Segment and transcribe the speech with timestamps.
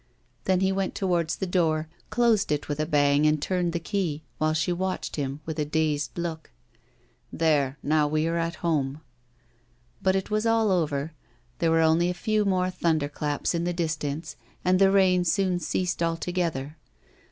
[0.45, 4.23] Then he went towards the door, closed it with a bang and turned the key,
[4.39, 6.49] while she watched him with a dazed look.
[7.31, 9.01] 'There, now, we are at home.'
[10.01, 11.13] But it was all over.
[11.59, 14.35] There were only a few more thunder claps in the distance,
[14.65, 16.77] and the rain soon ceased altogether.